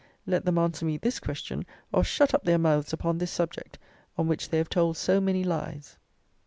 Let 0.25 0.45
them 0.45 0.57
answer 0.57 0.83
me 0.83 0.97
this 0.97 1.19
question, 1.19 1.63
or 1.93 2.03
shut 2.03 2.33
up 2.33 2.43
their 2.43 2.57
mouths 2.57 2.91
upon 2.91 3.19
this 3.19 3.29
subject, 3.29 3.77
on 4.17 4.25
which 4.27 4.49
they 4.49 4.57
have 4.57 4.67
told 4.67 4.97
so 4.97 5.21
many 5.21 5.43
lies. 5.43 5.99